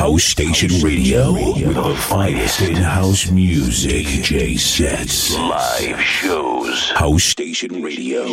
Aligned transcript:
House 0.00 0.24
Station 0.24 0.70
Radio 0.82 1.30
with 1.34 1.74
the 1.74 1.94
finest 1.94 2.62
in 2.62 2.74
house 2.74 3.30
music. 3.30 4.06
J 4.06 4.56
sets, 4.56 5.36
live 5.36 6.00
shows. 6.00 6.88
House 6.92 7.22
Station 7.22 7.82
Radio. 7.82 8.24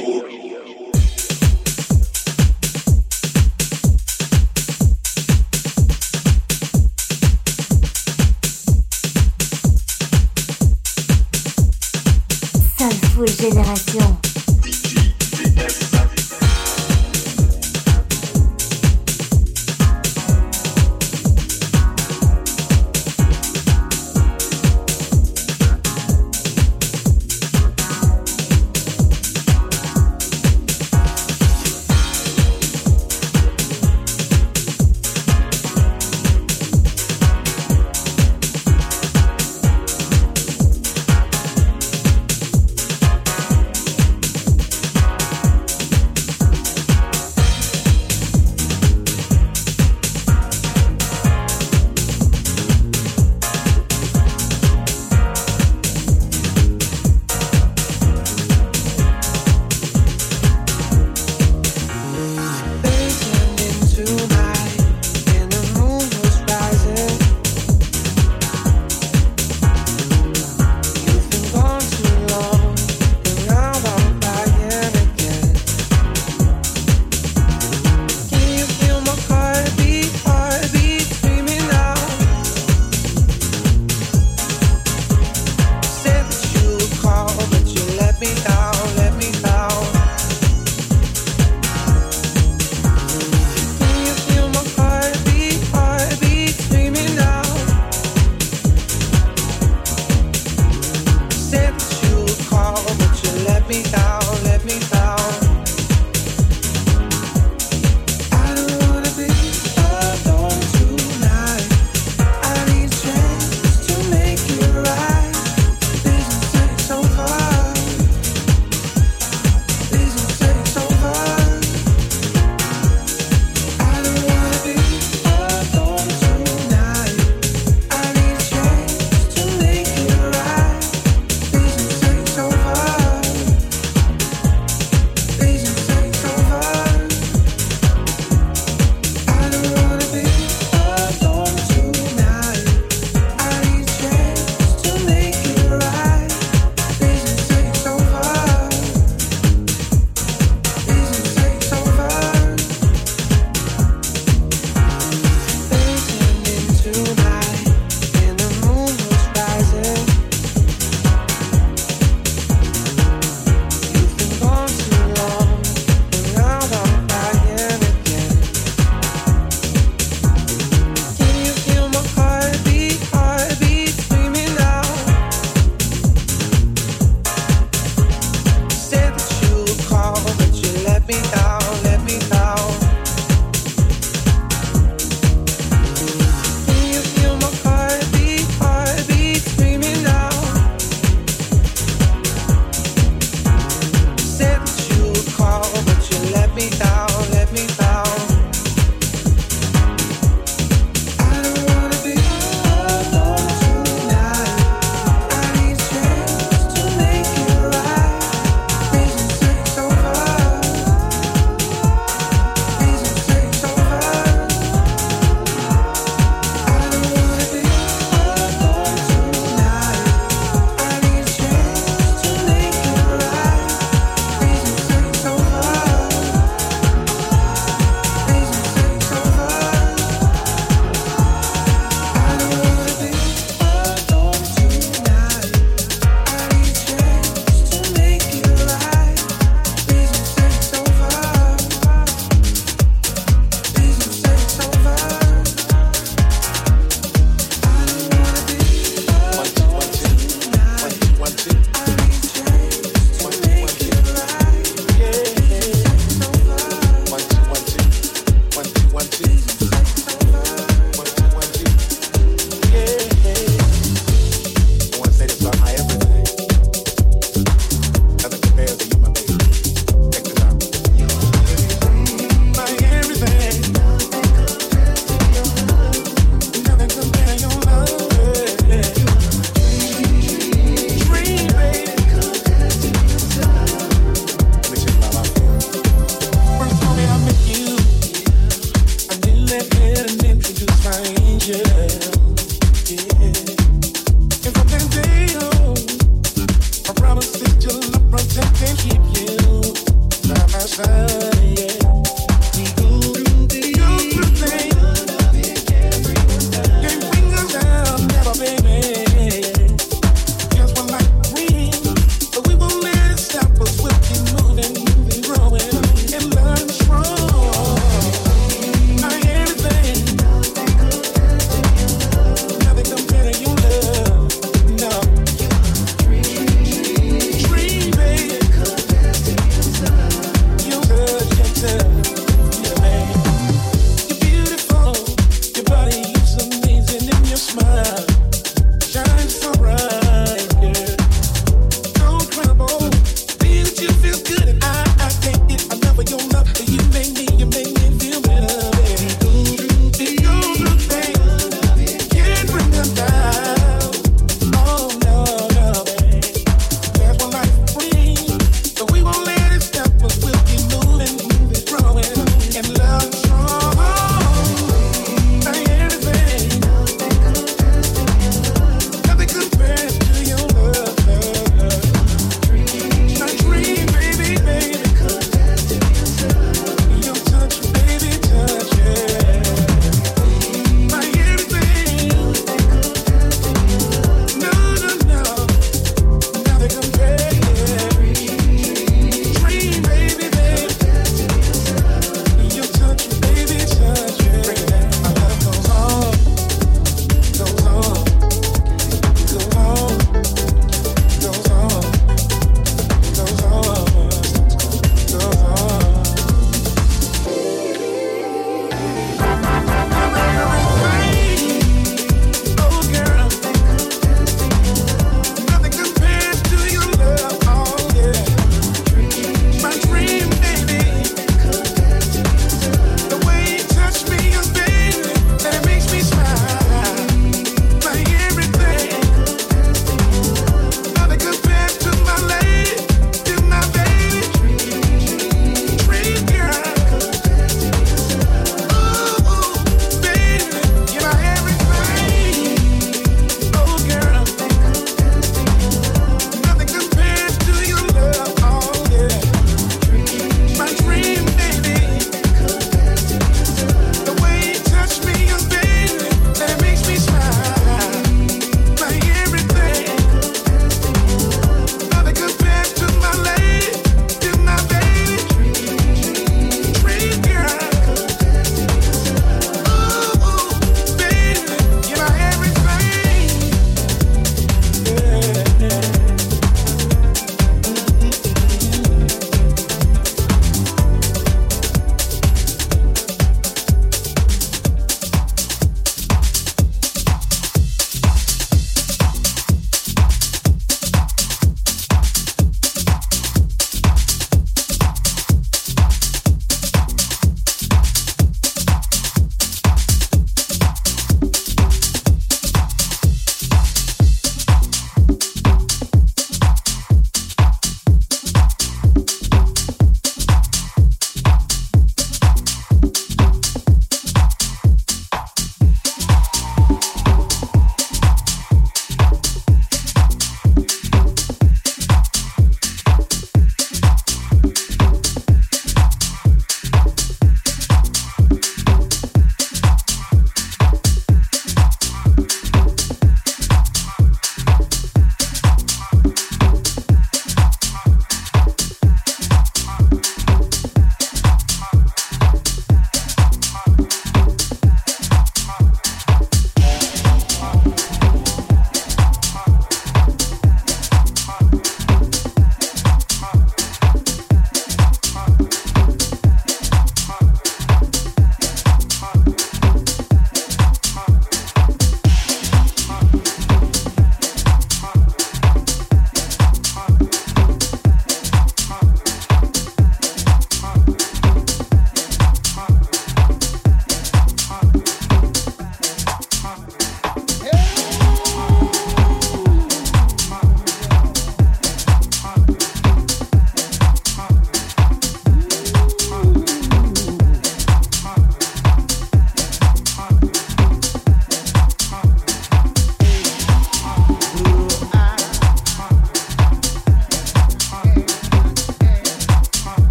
Full 13.14 13.26
Génération. 13.26 14.27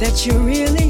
that 0.00 0.26
you 0.26 0.32
really 0.38 0.83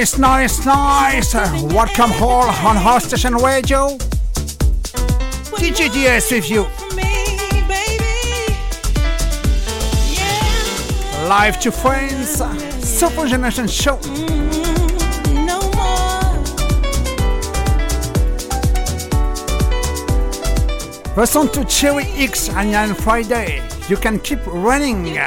Nice, 0.00 0.16
nice, 0.16 0.64
nice. 0.64 1.34
Welcome 1.34 2.10
all 2.22 2.48
on 2.48 2.76
House 2.76 3.04
Station 3.04 3.34
Radio. 3.34 3.98
DJ 5.60 5.92
DS 5.92 6.32
with 6.32 6.48
you. 6.48 6.62
Live 11.28 11.60
to 11.60 11.70
friends. 11.70 12.42
Super 12.82 13.28
Generation 13.28 13.68
Show. 13.68 13.96
Listen 21.14 21.46
to 21.48 21.62
Cherry 21.68 22.04
X 22.16 22.48
and 22.48 22.96
Friday. 22.96 23.62
You 23.90 23.98
can 23.98 24.18
keep 24.18 24.40
running. 24.46 25.18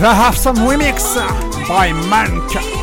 They 0.00 0.06
have 0.06 0.34
some 0.34 0.56
remix 0.56 1.14
by 1.68 1.90
Mank. 1.90 2.79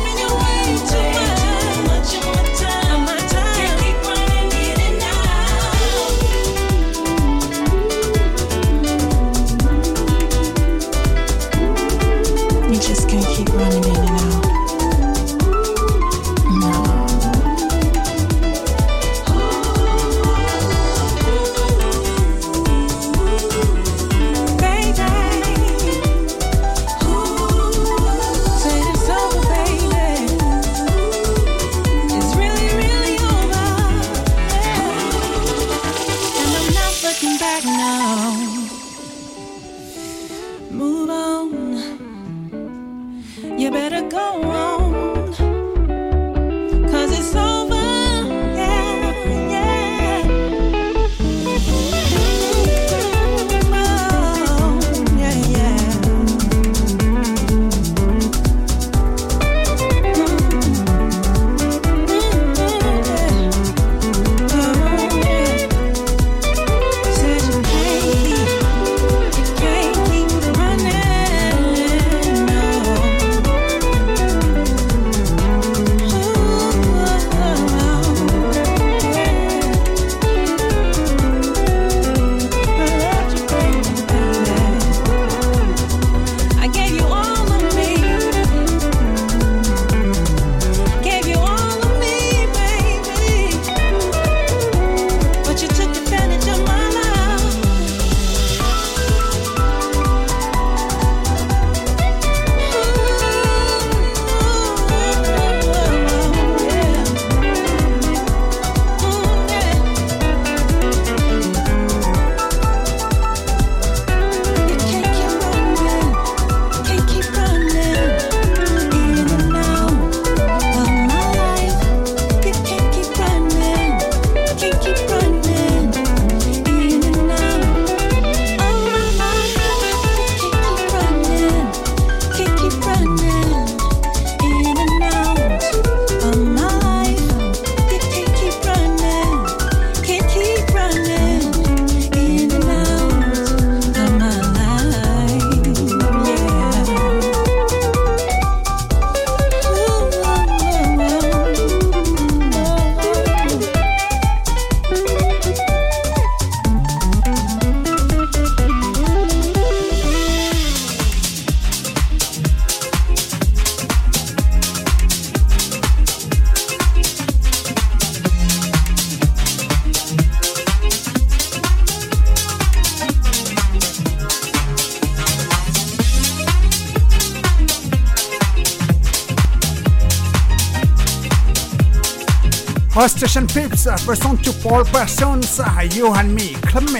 Version 183.96 184.36
to 184.38 184.52
Paul 184.52 184.84
Persons, 184.84 185.60
you 185.96 186.12
and 186.12 186.34
me, 186.34 186.54
Club 186.54 186.90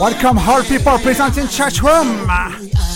Welcome 0.00 0.38
all 0.38 0.62
people 0.62 0.96
present 0.98 1.38
in 1.38 1.48
chat 1.48 1.82
room. 1.82 2.87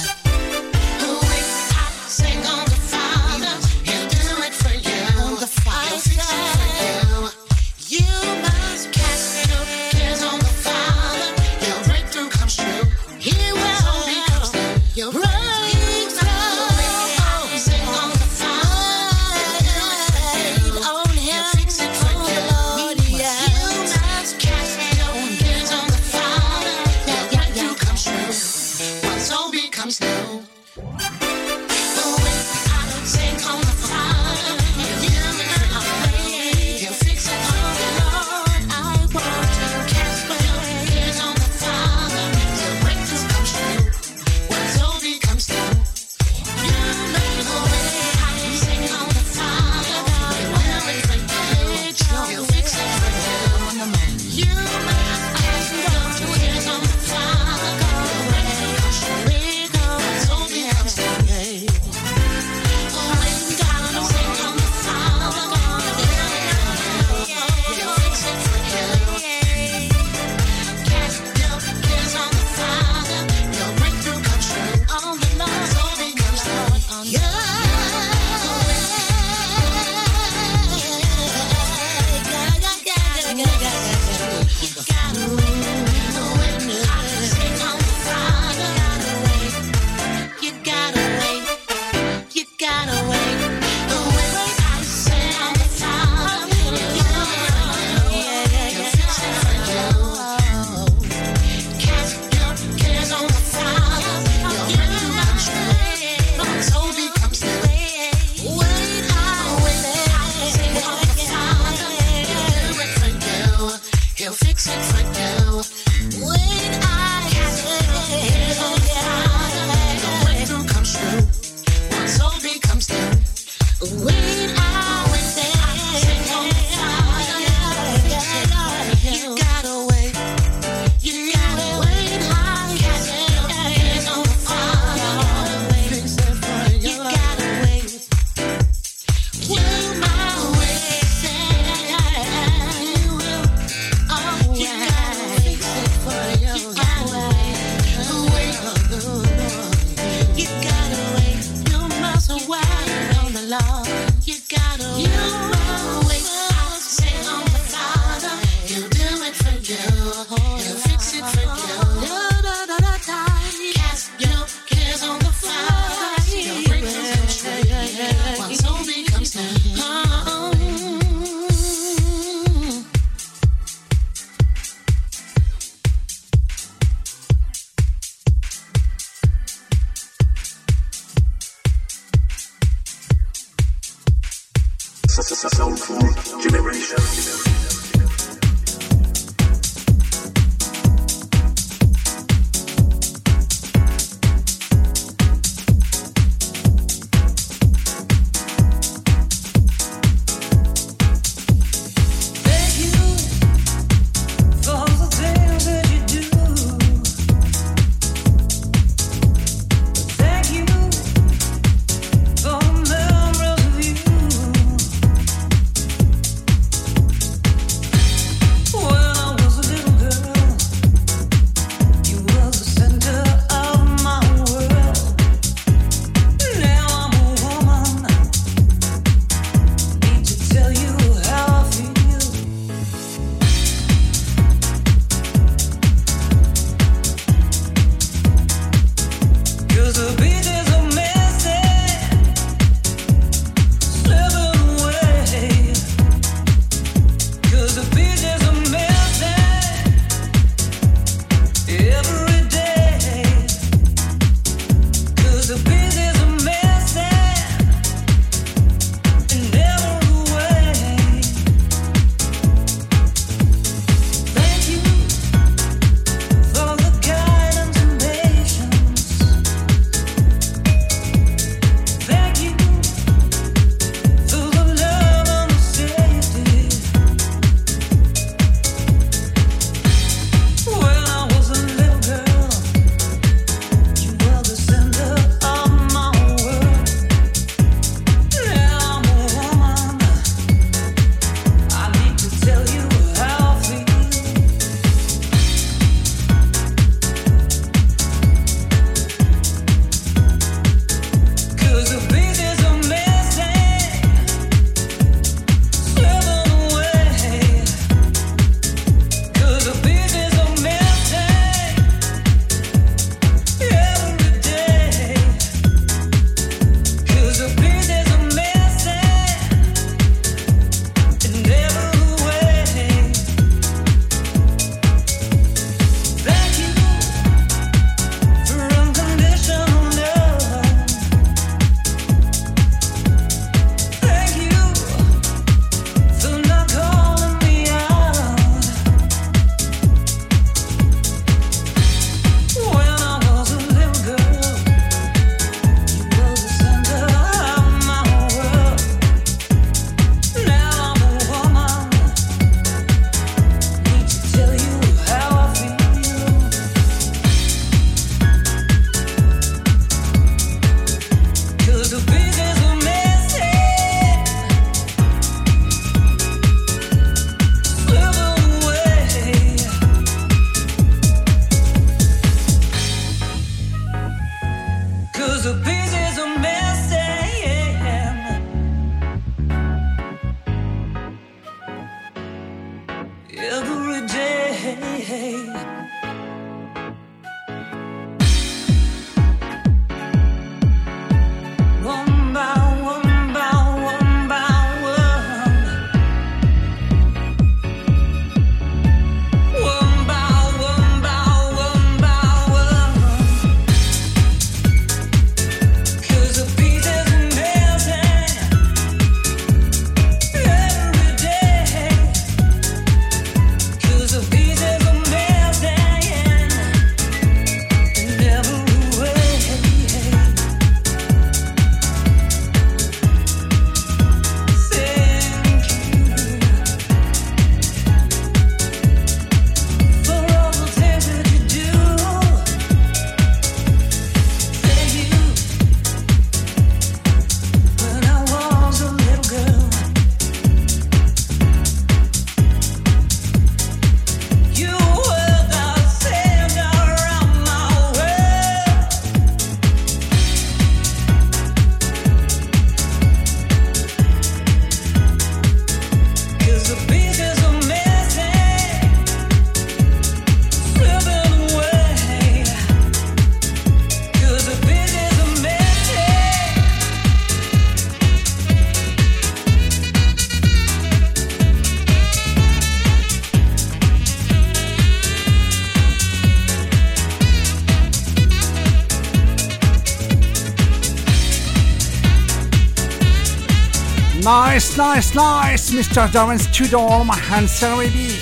Nice, 485.15 485.73
Mr. 485.73 486.09
Darren 486.09 486.39
Studholme 486.39 487.11
and 487.33 487.47
Sarah 487.47 487.87
B. 487.89 488.17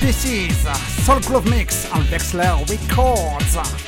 This 0.00 0.24
is 0.24 0.64
uh, 0.64 0.72
Soul 0.72 1.20
Groove 1.20 1.44
Mix 1.50 1.92
on 1.92 2.04
Vexler 2.04 2.56
Records. 2.70 3.81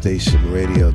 housestationradio.com. 0.00 0.89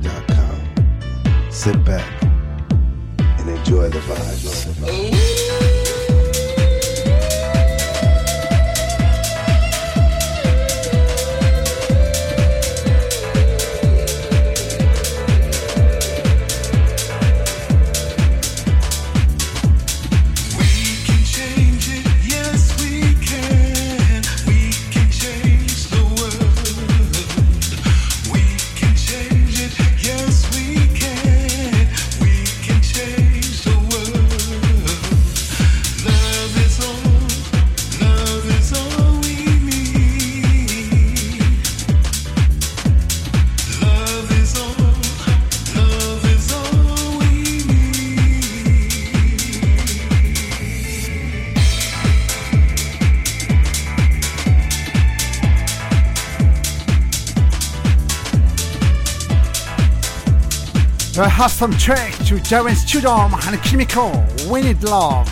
The 61.15 61.23
awesome 61.39 61.71
track 61.77 62.11
to 62.25 62.35
Darren 62.35 62.75
Studholme 62.75 63.35
and 63.47 63.63
Kimiko, 63.63 64.11
We 64.51 64.63
Need 64.63 64.83
Love. 64.83 65.31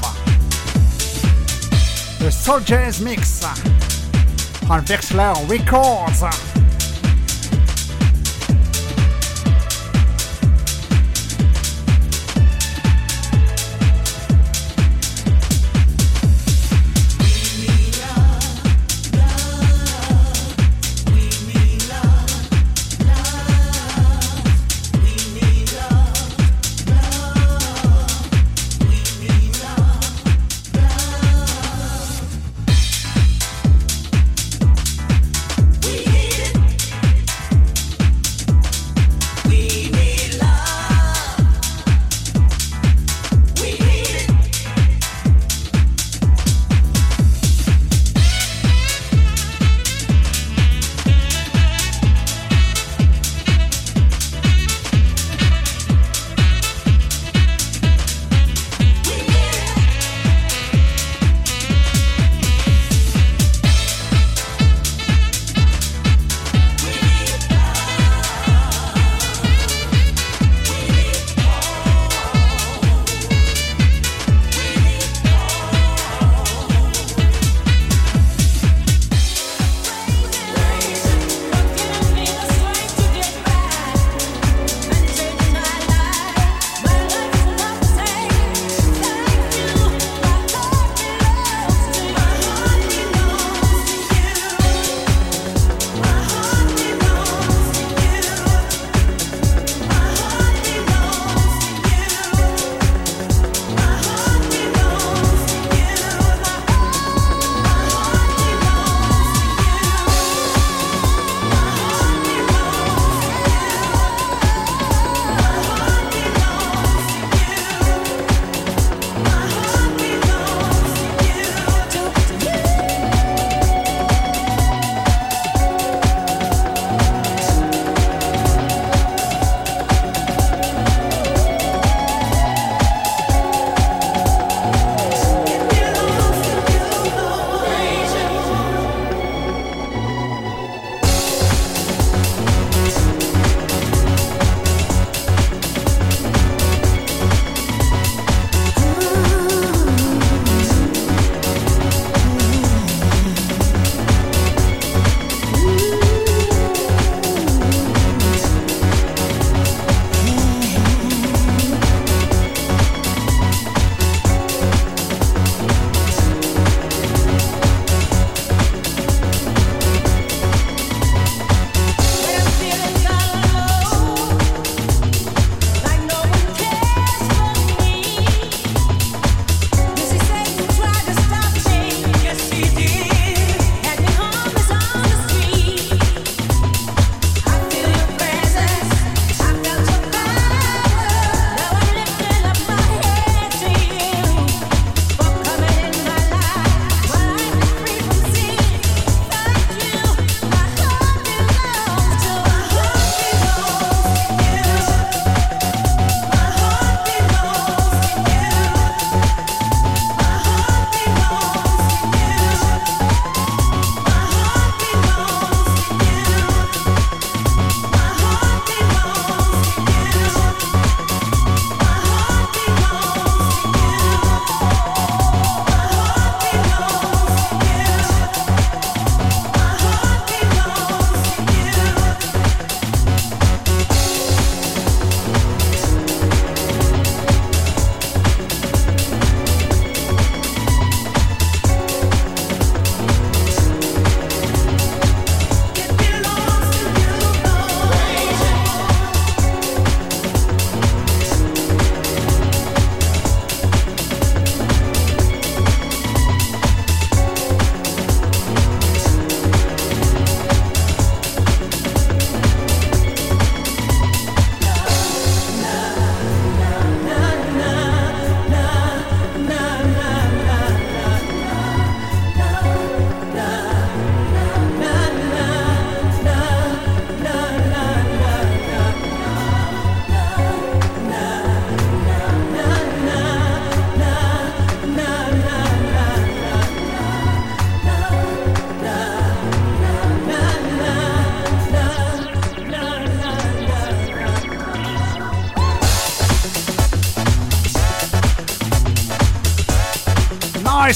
The 2.20 2.32
Jazz 2.64 3.02
Mix 3.02 3.44
on 4.70 4.86
Vexler 4.86 5.34
Records. 5.50 6.53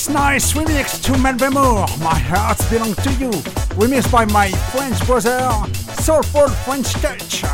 This 0.08 0.14
nice 0.14 0.54
remix 0.54 1.04
to 1.04 1.18
Melba 1.18 1.52
Moore, 1.52 1.86
My 2.02 2.18
Heart 2.18 2.60
Belongs 2.70 2.96
to 3.04 3.12
You, 3.16 3.30
remixed 3.76 4.10
by 4.10 4.24
my 4.24 4.50
French 4.72 5.06
brother, 5.06 5.52
Soulful 6.02 6.48
French 6.48 6.94
Touch. 6.94 7.47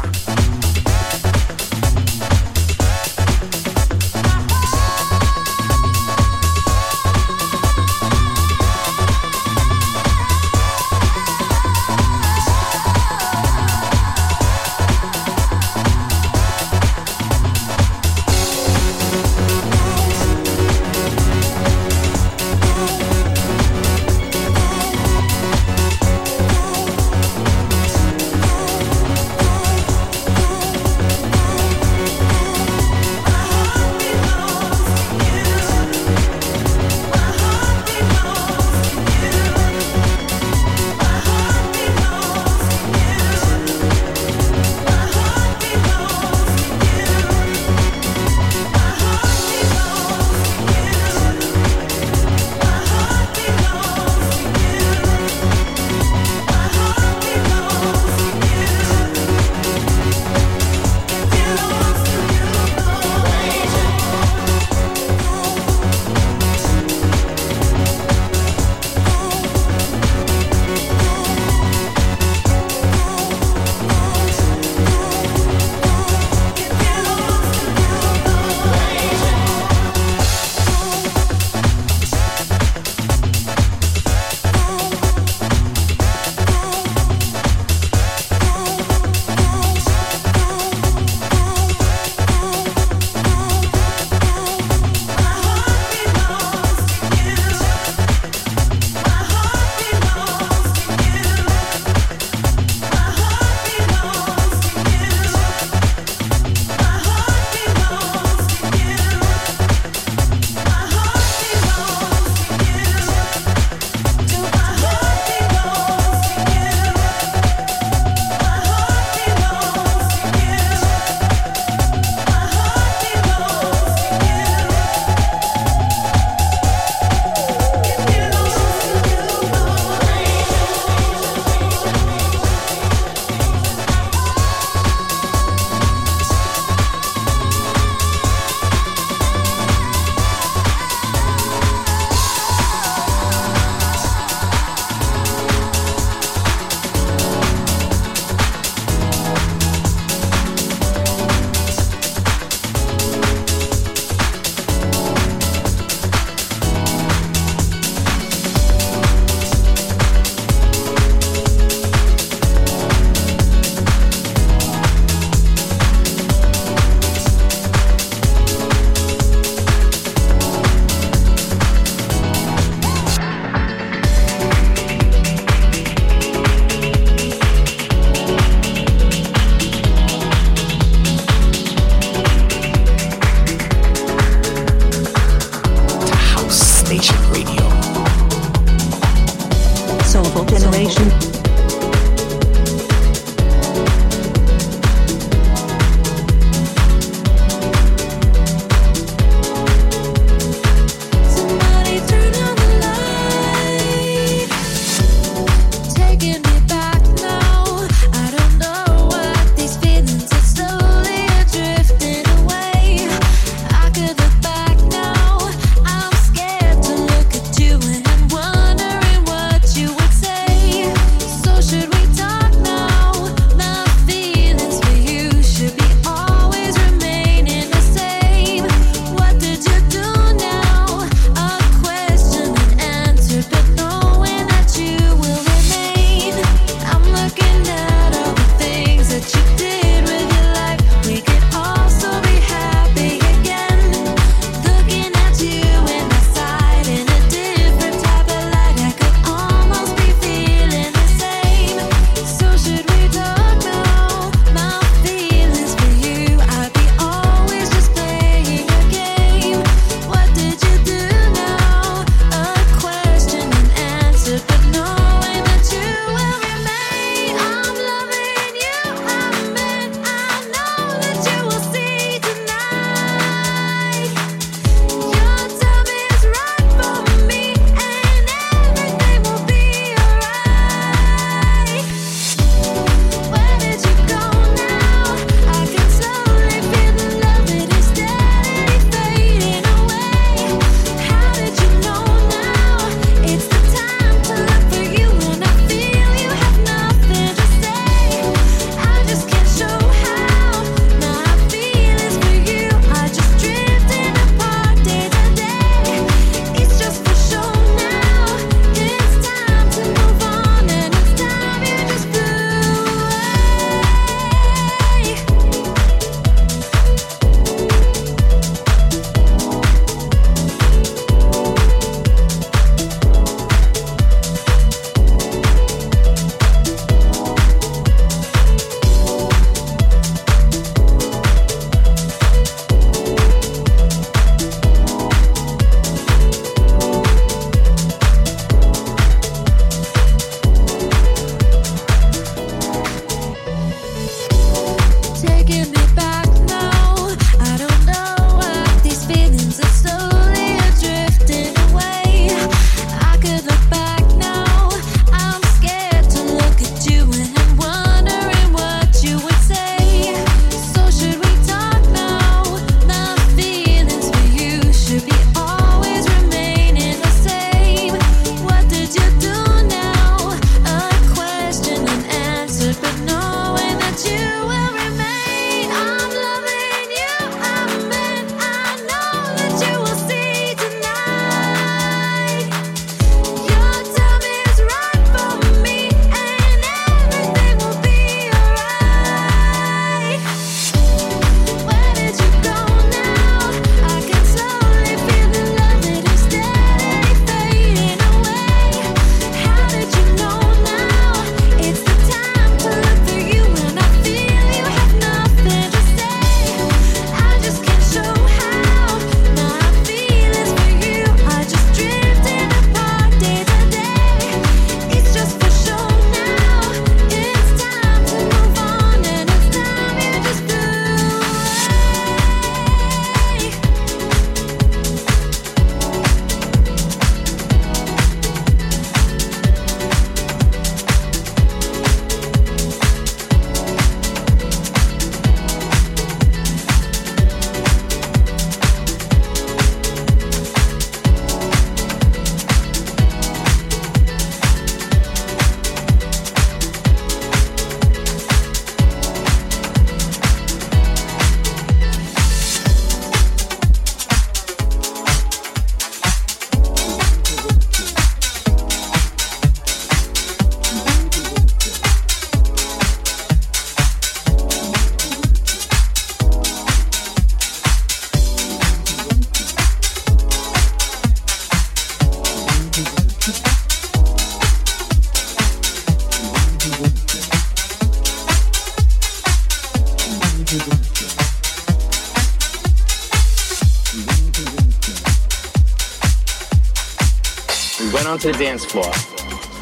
Onto 488.26 488.38
the 488.38 488.44
dance 488.44 488.64
floor. 488.64 488.90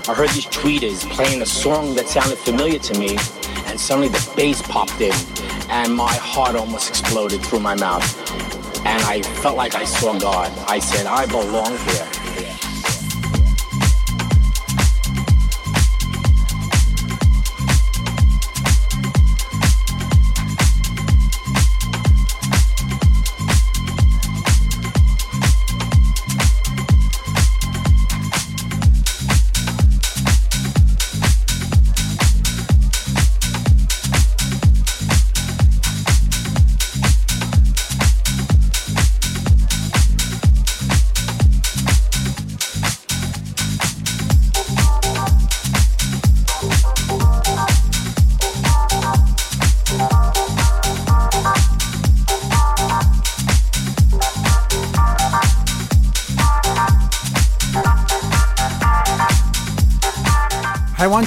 I 0.08 0.14
heard 0.16 0.30
these 0.30 0.46
tweeters 0.46 1.10
playing 1.10 1.42
a 1.42 1.46
song 1.46 1.96
that 1.96 2.08
sounded 2.08 2.38
familiar 2.38 2.80
to 2.80 3.00
me, 3.00 3.18
and 3.66 3.80
suddenly 3.80 4.10
the 4.10 4.34
bass 4.36 4.62
popped 4.62 5.00
in, 5.02 5.14
and 5.70 5.96
my 5.96 6.14
heart 6.16 6.56
almost 6.56 6.90
exploded 6.90 7.42
through 7.42 7.62
my 7.62 7.76
mouth. 7.76 8.06
And 8.86 9.02
I 9.04 9.22
felt 9.42 9.58
like 9.58 9.76
I 9.76 9.86
saw 9.86 10.18
God. 10.18 10.52
I 10.68 10.80
said, 10.80 11.06
I 11.06 11.26
belong 11.28 11.78
here. 11.90 12.11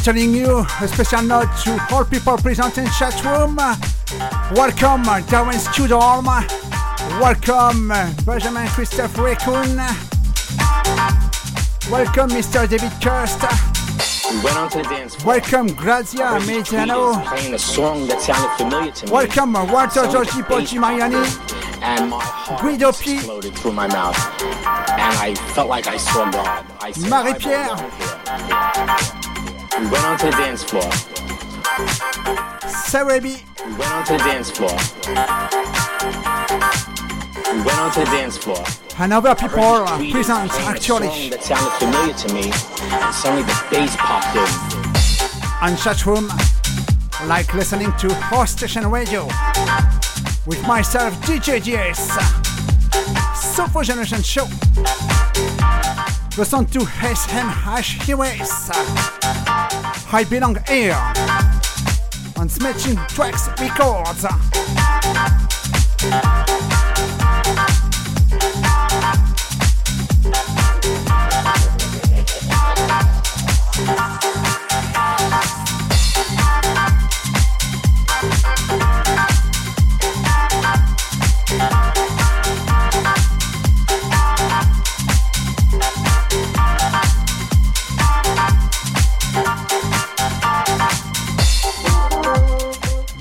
Telling 0.04 0.34
you 0.34 0.58
a 0.82 0.86
special 0.86 1.22
note 1.22 1.48
to 1.62 1.80
all 1.90 2.04
people 2.04 2.36
present 2.36 2.76
in 2.76 2.86
chat 2.90 3.24
room. 3.24 3.56
Welcome 4.54 5.02
Darwin 5.30 5.56
Studorm. 5.56 6.26
Welcome 7.22 7.88
Benjamin 8.26 8.68
Christophe 8.68 9.16
Raccoon. 9.16 9.76
Welcome 11.90 12.28
Mr. 12.36 12.68
David 12.68 12.92
Kirst. 13.00 13.40
We 14.30 14.44
went 14.44 14.56
onto 14.58 14.82
the 14.82 14.88
dance 14.90 15.14
floor. 15.14 15.36
Welcome 15.36 15.68
Grazia 15.68 16.38
Mediano. 16.40 17.24
Playing 17.26 17.54
a 17.54 17.58
song 17.58 18.06
that 18.08 18.20
sounded 18.20 18.50
familiar 18.58 18.92
to 18.92 19.06
me. 19.06 19.10
Welcome 19.10 19.54
Walter 19.54 20.02
Giorgi 20.02 20.42
Poggi 20.42 20.78
Mariani. 20.78 21.26
And 21.80 22.10
my 22.10 22.20
heart 22.20 22.60
Guido 22.60 22.92
P. 22.92 23.14
exploded 23.14 23.54
through 23.54 23.72
my 23.72 23.86
mouth. 23.86 24.18
And 24.42 25.16
I 25.16 25.34
felt 25.54 25.70
like 25.70 25.86
I 25.86 25.96
saw 25.96 26.30
God. 26.30 26.66
Marie-Pierre. 27.08 27.70
We 29.76 29.86
went 29.90 30.04
onto 30.04 30.26
the 30.26 30.30
dance 30.30 30.62
floor. 30.62 30.88
Sarabi. 32.62 33.42
We 33.66 33.72
went 33.74 33.90
onto 33.90 34.12
the 34.12 34.18
dance 34.18 34.50
floor. 34.50 34.70
We 37.52 37.58
went 37.60 37.78
onto 37.80 38.00
the 38.00 38.06
dance 38.06 38.38
floor. 38.38 38.64
Another 38.98 39.34
people 39.34 39.84
present 40.12 40.52
actually. 40.52 41.28
That 41.30 41.42
sounded 41.42 41.72
familiar 41.80 42.14
to 42.14 42.34
me, 42.34 42.52
and 42.52 43.14
suddenly 43.14 43.42
the 43.42 43.66
bass 43.68 43.96
popped 43.96 44.36
in. 44.36 44.46
And 45.60 45.76
chat 45.76 46.06
room, 46.06 46.28
like 47.28 47.52
listening 47.52 47.92
to 47.98 48.14
House 48.14 48.52
Station 48.52 48.88
Radio 48.88 49.26
with 50.46 50.64
myself, 50.68 51.14
DJ 51.22 51.58
GS. 51.58 52.12
Soulful 53.56 53.82
Generation 53.82 54.22
Show. 54.22 54.46
Listen 56.38 56.64
to 56.66 56.80
SM 56.80 57.48
Hash 57.48 57.98
Heroes. 58.06 59.23
I 60.12 60.24
belong 60.24 60.56
here 60.68 60.96
on 62.36 62.48
Smashing 62.48 62.96
Tracks 63.08 63.48
Records. 63.60 64.24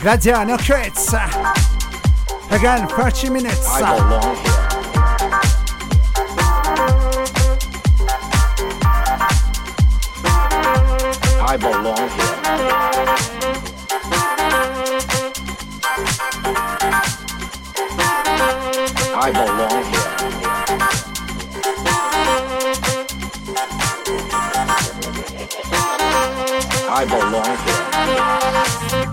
Gladiano 0.03 0.57
Crits. 0.57 1.13
Again, 2.51 2.87
30 2.89 3.29
minutes. 3.29 3.65
I 3.65 3.79
belong 3.95 4.35
here. 4.35 4.51
I 11.39 11.55
belong 11.57 12.09
here. 12.09 12.33
I 19.15 19.31
belong 19.31 19.83
here. 19.85 20.13
I 26.91 27.05
belong 27.05 27.57
here. 29.07 29.12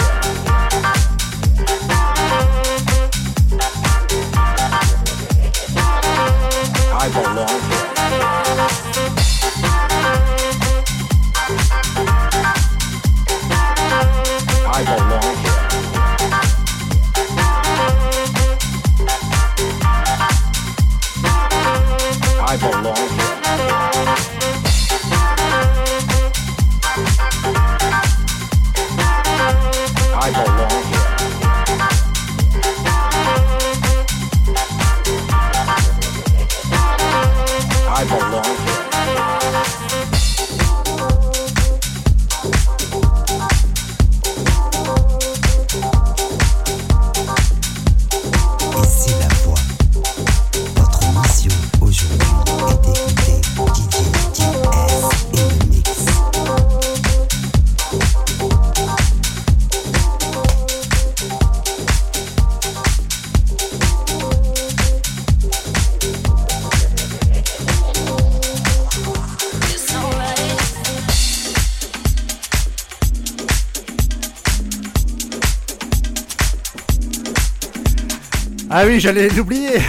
j'allais 78.99 79.29
l'oublier. 79.29 79.79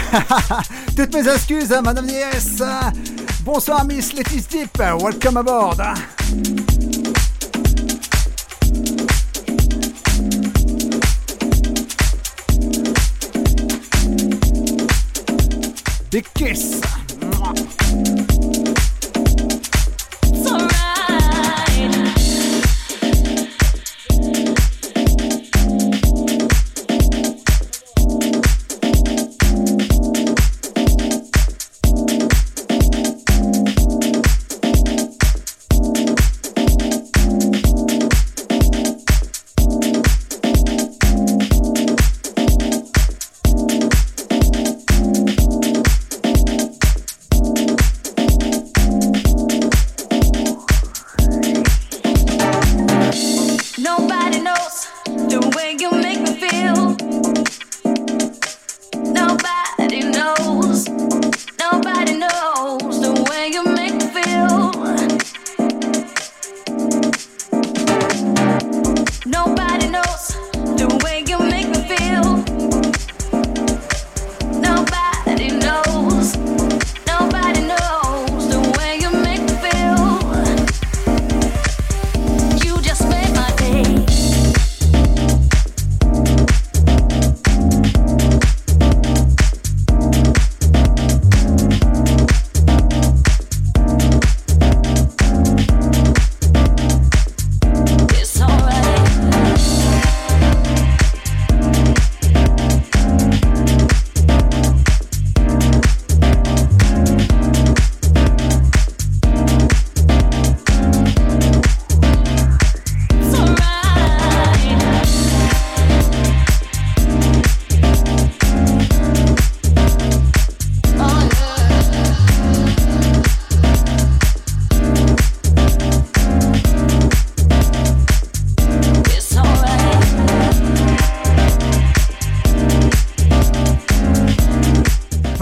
Toutes 0.95 1.13
mes 1.13 1.27
excuses, 1.27 1.71
hein, 1.71 1.81
Madame 1.81 2.05
Nies. 2.05 2.61
Bonsoir, 3.43 3.85
Miss 3.85 4.13
Letty's 4.13 4.47
Deep. 4.47 4.77
Welcome 4.77 5.37
aboard. 5.37 5.81
Big 16.09 16.25
kiss. 16.35 17.02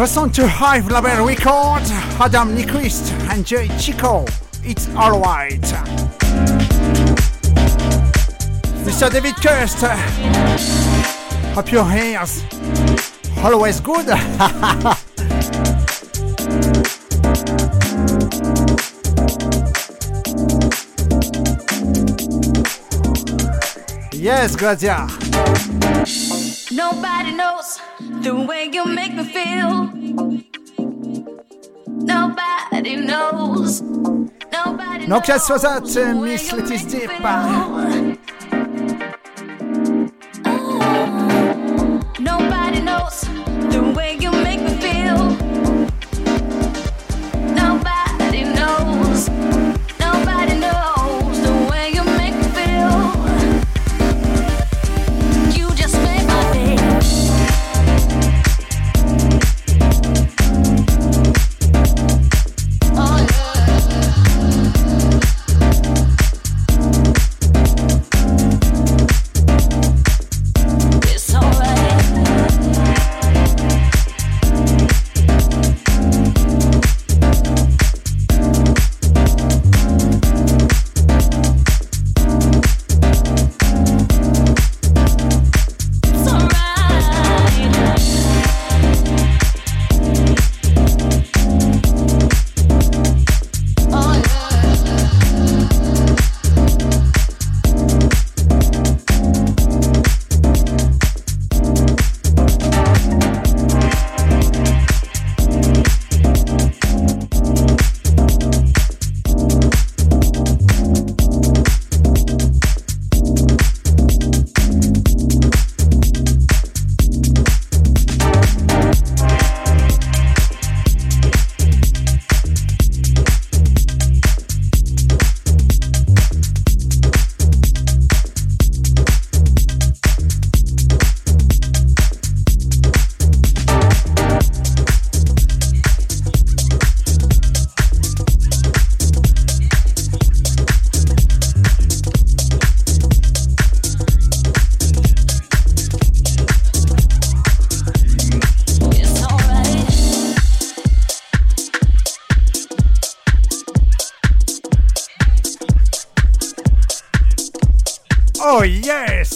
Listen 0.01 0.31
to 0.31 0.47
Hive 0.47 0.89
Label 0.89 1.27
Record, 1.27 1.83
Adam 2.19 2.57
Nyquist 2.57 3.11
and 3.29 3.45
Jay 3.45 3.67
Chico. 3.77 4.25
It's 4.63 4.89
alright. 4.95 5.61
Mr. 8.81 9.11
David 9.11 9.35
Kirst, 9.35 9.87
hope 11.53 11.71
your 11.71 11.87
ears 11.91 12.43
always 13.43 13.79
good. 13.79 14.07
yes, 24.13 24.55
Grazia. 24.55 25.07
Nobody 26.71 27.33
knows 27.33 27.79
the 28.23 28.45
way 28.47 28.69
you 28.71 28.85
make 28.85 29.13
me 29.13 29.23
feel. 29.23 29.90
Nobody 35.11 35.27
knows. 35.27 35.39
Nokia 35.39 35.39
Swazat, 35.39 36.21
Miss 36.23 36.53
Letty's 36.53 36.85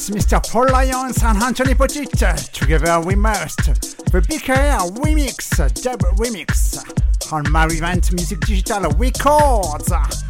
Mr. 0.10 0.42
Paul 0.52 0.68
Lyons 0.72 1.24
and 1.24 1.42
Anthony 1.42 1.74
Petit. 1.74 2.06
Together 2.54 3.00
we 3.00 3.16
must. 3.16 3.58
The 3.58 4.22
BKR 4.22 4.92
remix, 4.98 5.84
dub 5.84 6.02
remix 6.18 6.84
on 7.32 7.52
Marivant 7.52 8.12
Music 8.14 8.40
Digital 8.42 8.92
Records. 8.92 10.25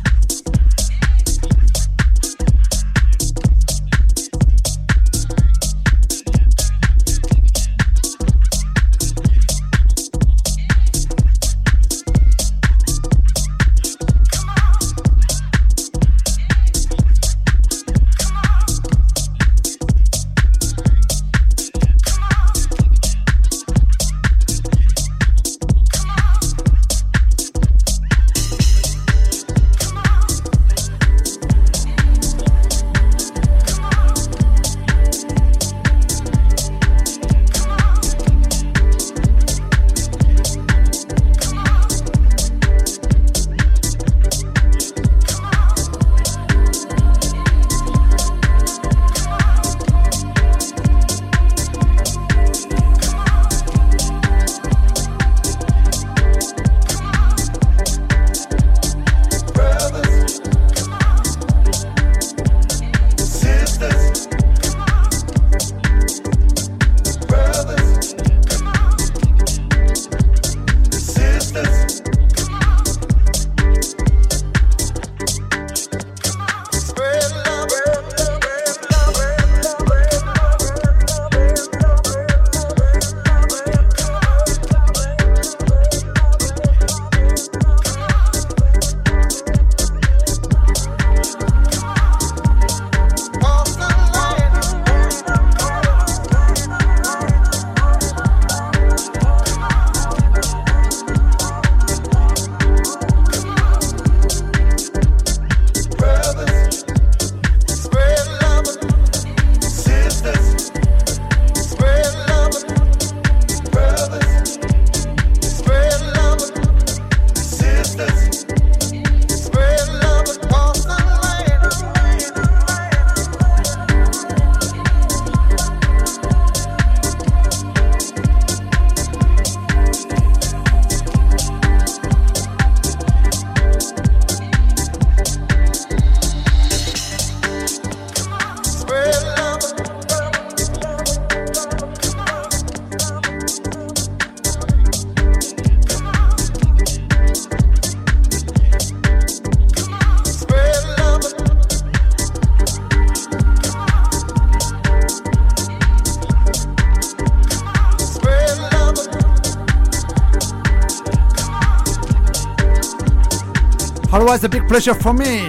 Always 164.26 164.44
a 164.44 164.50
big 164.50 164.68
pleasure 164.68 164.96
for 164.96 165.14
me. 165.14 165.48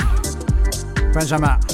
Benjamin. 1.15 1.66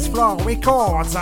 Dance 0.00 0.08
Floor 0.08 0.36
Records 0.46 1.14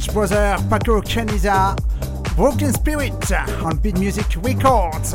French 0.00 0.14
brother 0.14 0.56
Paco 0.70 1.02
Caniza, 1.02 1.76
Broken 2.34 2.72
Spirit 2.72 3.32
on 3.62 3.76
Beat 3.78 3.98
Music 3.98 4.26
Records. 4.42 5.14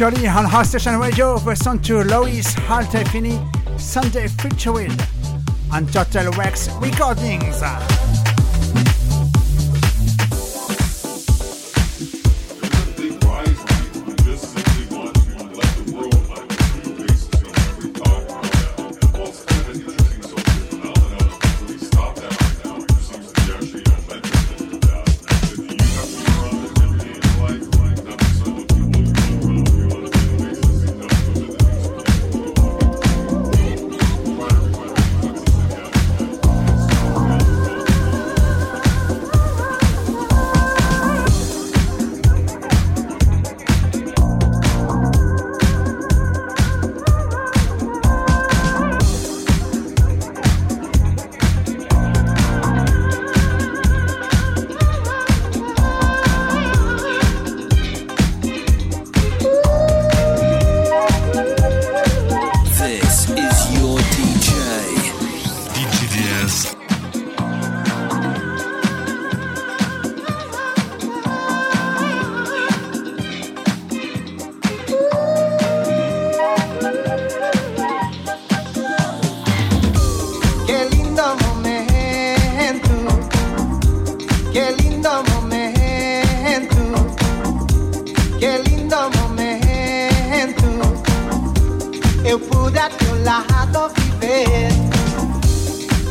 Actually, 0.00 0.28
on 0.28 0.44
House 0.44 0.68
Station 0.68 0.96
Radio, 1.00 1.38
the 1.40 1.56
song 1.56 1.80
to 1.80 2.04
Lois 2.04 2.54
Haltefini, 2.54 3.36
Sunday 3.80 4.28
featuring 4.28 4.96
and 5.72 5.92
Total 5.92 6.30
Wax 6.38 6.68
Recordings. 6.80 7.60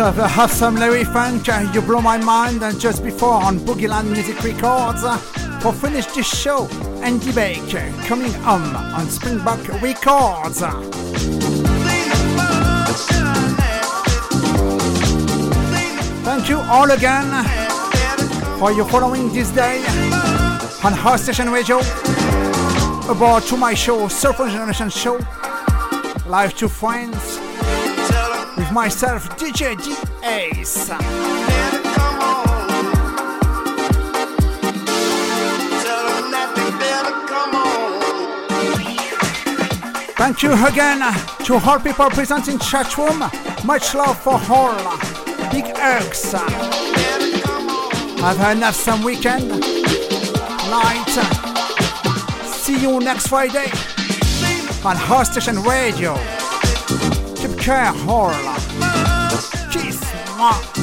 After 0.00 0.22
the 0.22 0.40
awesome 0.40 0.76
Larry 0.76 1.04
Funk, 1.04 1.46
uh, 1.50 1.70
You 1.74 1.82
Blow 1.82 2.00
My 2.00 2.16
Mind, 2.16 2.62
and 2.62 2.80
just 2.80 3.04
before 3.04 3.34
on 3.34 3.58
Boogieland 3.58 4.10
Music 4.10 4.42
Records, 4.42 5.04
uh, 5.04 5.18
for 5.60 5.74
finish 5.74 6.06
this 6.06 6.26
show, 6.26 6.66
Andy 7.02 7.30
Bake 7.32 7.74
uh, 7.74 7.92
coming 8.06 8.32
home 8.32 8.74
on 8.74 9.06
Springbok 9.10 9.60
Records. 9.82 10.60
Thank 16.24 16.48
you 16.48 16.60
all 16.60 16.90
again 16.90 17.44
for 18.58 18.72
your 18.72 18.88
following 18.88 19.30
this 19.34 19.50
day 19.50 19.84
on 20.82 20.94
House 20.94 21.24
Station 21.24 21.50
Radio. 21.50 21.80
About 23.10 23.42
to 23.48 23.56
my 23.58 23.74
show, 23.74 24.08
Surfer 24.08 24.48
Generation 24.48 24.88
Show, 24.88 25.18
live 26.26 26.54
to 26.54 26.70
friends 26.70 27.39
myself, 28.72 29.28
DJ 29.36 29.76
D 29.82 29.94
Ace. 30.24 30.88
Thank 40.16 40.42
you 40.42 40.52
again 40.66 41.00
to 41.44 41.54
all 41.54 41.80
people 41.80 42.10
present 42.10 42.48
in 42.48 42.58
chat 42.58 42.96
room. 42.98 43.18
Much 43.64 43.94
love 43.94 44.18
for 44.20 44.40
all. 44.50 44.76
Big 45.50 45.64
hugs. 45.76 46.32
Have 48.20 48.40
an 48.40 48.62
awesome 48.62 49.02
weekend. 49.02 49.48
Night. 50.68 51.08
See 52.44 52.78
you 52.80 53.00
next 53.00 53.28
Friday 53.28 53.70
on 54.84 54.96
House 54.96 55.32
Station 55.32 55.62
Radio. 55.62 56.14
Keep 57.36 57.58
care, 57.58 57.92
all. 58.06 58.59
啊 60.40 60.79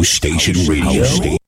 House 0.00 0.08
Station 0.08 0.54
Radio. 0.66 1.39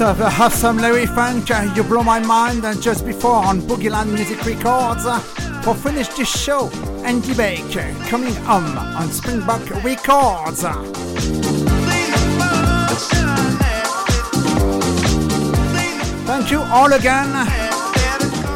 After 0.00 0.22
the 0.22 0.30
awesome 0.40 0.76
Larry 0.76 1.06
Funk, 1.06 1.50
uh, 1.50 1.72
You 1.74 1.82
Blow 1.82 2.04
My 2.04 2.20
Mind, 2.20 2.64
and 2.64 2.80
just 2.80 3.04
before 3.04 3.44
on 3.44 3.60
Boogieland 3.60 4.12
Music 4.12 4.40
Records, 4.44 5.04
uh, 5.04 5.18
for 5.64 5.74
finish 5.74 6.06
this 6.10 6.28
show, 6.28 6.68
Andy 7.02 7.34
Baker 7.34 7.92
coming 8.06 8.32
home 8.46 8.78
on 8.78 9.10
Springbok 9.10 9.68
Records. 9.82 10.62
Thank 16.26 16.52
you 16.52 16.60
all 16.60 16.92
again 16.92 17.32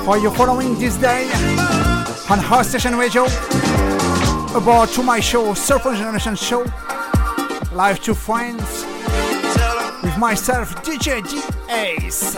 for 0.05 0.19
your 0.19 0.31
following 0.31 0.79
this 0.79 0.97
day 0.97 1.25
on 2.31 2.39
House 2.39 2.69
Station 2.69 2.95
Radio 2.95 3.25
about 4.55 4.91
to 4.91 5.03
my 5.03 5.19
show, 5.19 5.55
Surfer 5.55 5.97
Generation 5.97 6.37
Show, 6.37 6.65
live 7.73 7.99
to 8.05 8.15
friends 8.15 8.82
myself, 10.23 10.77
DJ 10.85 11.21
D 11.29 11.43
Ace. 11.69 12.35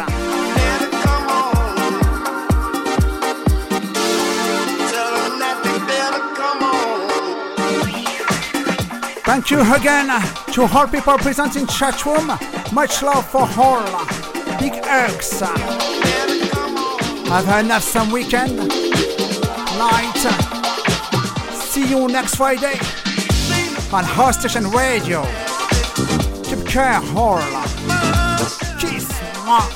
Thank 9.26 9.50
you 9.50 9.60
again 9.74 10.08
to 10.52 10.62
all 10.62 10.86
people 10.88 11.18
present 11.18 11.56
in 11.56 11.66
chat 11.66 12.06
room. 12.06 12.28
Much 12.72 13.02
love 13.02 13.28
for 13.28 13.46
all. 13.60 14.06
Big 14.58 14.82
hugs. 14.82 15.40
Have 17.28 17.48
an 17.50 17.70
awesome 17.70 18.10
weekend. 18.10 18.56
Night. 19.76 20.24
See 21.52 21.86
you 21.86 22.08
next 22.08 22.36
Friday 22.36 22.78
on 23.92 24.04
House 24.04 24.38
Station 24.40 24.70
Radio. 24.70 25.22
Keep 26.44 26.66
care, 26.66 27.00
all. 27.14 27.63
哈、 29.44 29.68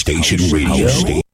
Station 0.00 0.50
Radio. 0.50 0.86
This 0.86 1.29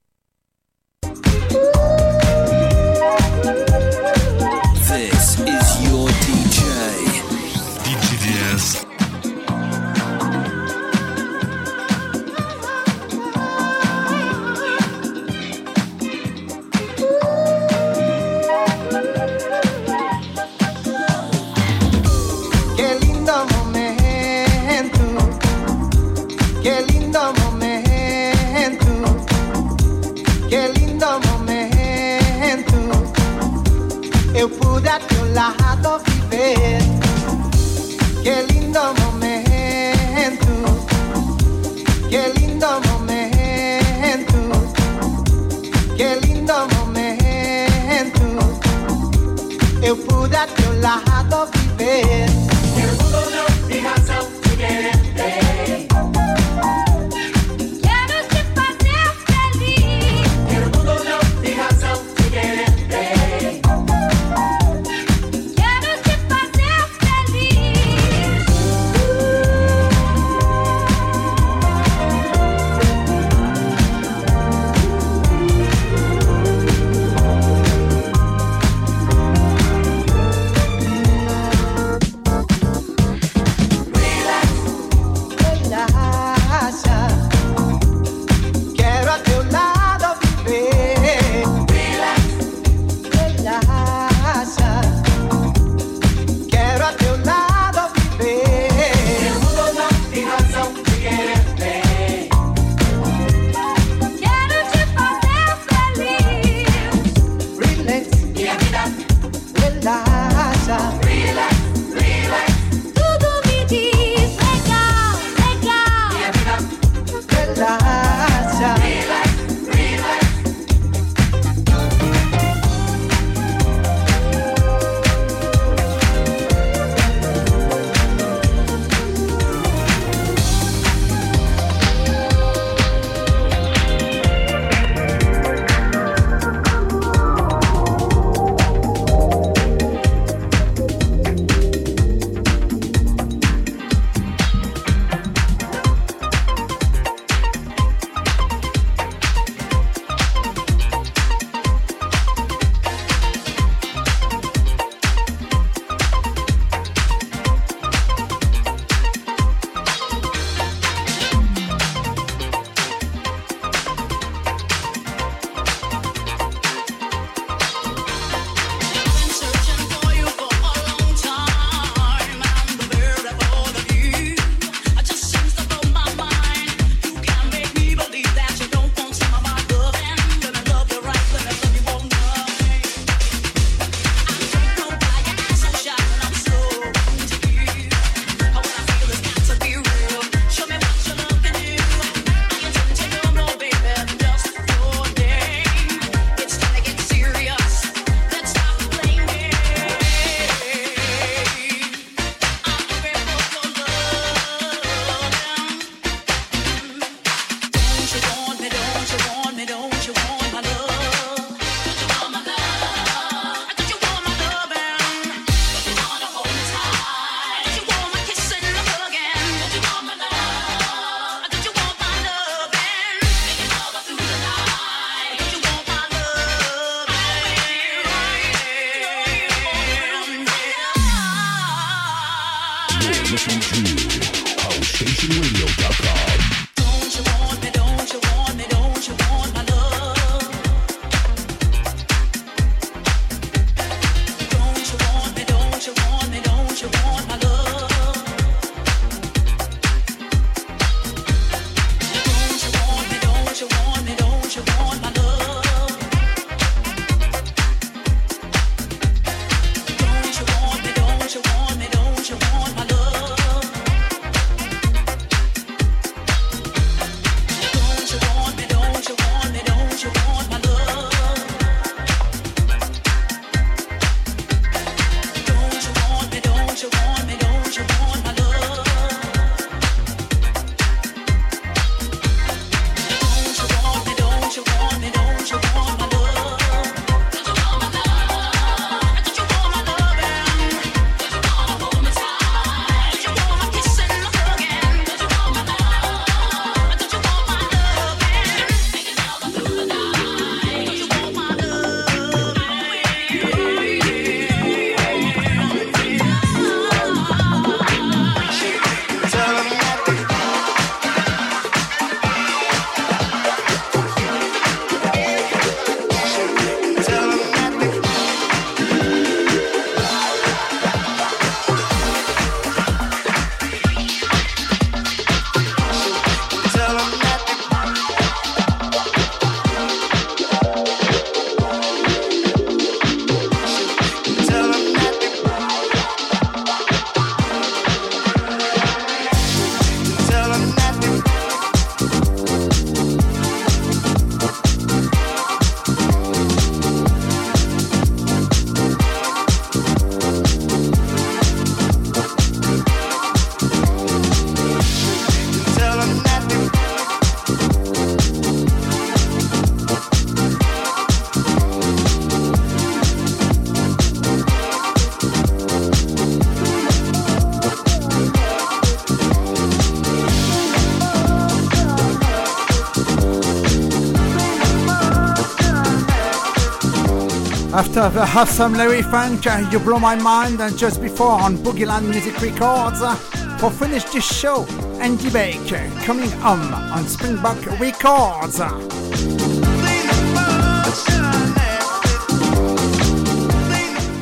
After 377.76 378.08
the 378.08 378.24
Have 378.24 378.48
Some 378.48 378.72
Larry 378.72 379.02
Funk, 379.02 379.46
uh, 379.46 379.68
You 379.70 379.78
Blow 379.78 379.98
My 379.98 380.14
Mind, 380.14 380.62
and 380.62 380.78
just 380.78 380.98
before 380.98 381.32
on 381.32 381.58
Boogieland 381.58 382.08
Music 382.08 382.40
Records, 382.40 383.02
uh, 383.02 383.14
for 383.60 383.70
finish 383.70 384.02
this 384.04 384.24
show, 384.24 384.64
Andy 384.98 385.28
Bake 385.28 385.70
uh, 385.70 385.86
coming 386.02 386.30
home 386.40 386.72
on 386.72 387.04
Springbok 387.06 387.58
Records. 387.78 388.56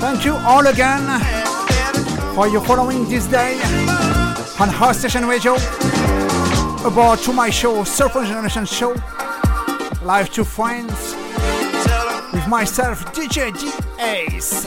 Thank 0.00 0.24
you 0.24 0.34
all 0.34 0.66
again 0.66 1.20
for 2.34 2.48
your 2.48 2.60
following 2.60 3.08
this 3.08 3.28
day 3.28 3.54
on 4.58 4.68
House 4.68 4.98
Station 4.98 5.26
Radio. 5.26 5.54
About 6.84 7.20
to 7.20 7.32
my 7.32 7.50
show, 7.50 7.84
Surfer 7.84 8.24
Generation 8.24 8.66
Show, 8.66 8.96
live 10.02 10.28
to 10.30 10.44
friends 10.44 11.23
with 12.44 12.50
myself, 12.50 13.04
DJ 13.12 13.52
D 13.58 13.70
Ace. 14.02 14.64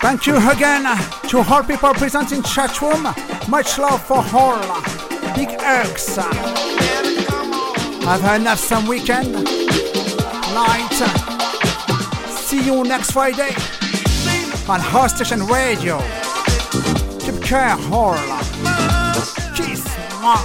Thank 0.00 0.26
you 0.26 0.36
again 0.50 0.84
to 1.28 1.38
all 1.38 1.62
people 1.62 1.94
present 1.94 2.32
in 2.32 2.42
chat 2.42 2.80
room. 2.82 3.02
Much 3.48 3.78
love 3.78 4.02
for 4.02 4.24
all. 4.34 4.82
Big 5.34 5.50
hugs. 5.60 6.16
Have 8.04 8.24
an 8.24 8.46
awesome 8.46 8.86
weekend, 8.86 9.32
night. 10.54 11.02
See 12.28 12.64
you 12.64 12.82
next 12.84 13.12
Friday 13.12 13.54
on 14.68 14.80
House 14.80 15.14
Station 15.14 15.46
Radio. 15.46 16.00
Keep 17.20 17.42
care, 17.42 17.76
all. 17.92 18.41
吗 20.22 20.36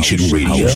Station 0.00 0.30
Radio. 0.32 0.68